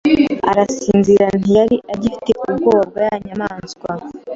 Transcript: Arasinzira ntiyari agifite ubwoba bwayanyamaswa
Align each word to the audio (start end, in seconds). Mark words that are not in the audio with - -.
Arasinzira 0.49 1.25
ntiyari 1.39 1.75
agifite 1.93 2.29
ubwoba 2.49 2.81
bwayanyamaswa 2.89 3.89